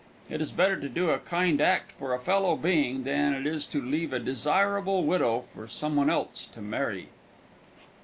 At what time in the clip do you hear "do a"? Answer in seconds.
0.89-1.19